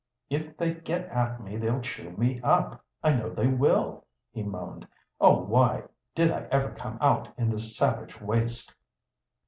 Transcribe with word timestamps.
"If 0.31 0.57
they 0.57 0.73
get 0.73 1.07
at 1.11 1.39
me 1.41 1.57
they'll 1.57 1.79
chew 1.81 2.09
me 2.17 2.41
up, 2.41 2.83
I 3.03 3.11
know 3.13 3.29
they 3.29 3.45
will," 3.45 4.07
he 4.31 4.41
moaned. 4.41 4.87
"Oh, 5.19 5.43
why 5.43 5.83
did 6.15 6.31
I 6.31 6.47
ever 6.51 6.71
come 6.71 6.97
out 6.99 7.29
in 7.37 7.51
this 7.51 7.77
savage 7.77 8.19
waste!" 8.19 8.73